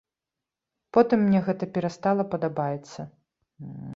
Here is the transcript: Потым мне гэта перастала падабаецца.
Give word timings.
Потым 0.97 1.19
мне 1.25 1.41
гэта 1.49 1.69
перастала 1.77 2.23
падабаецца. 2.33 2.99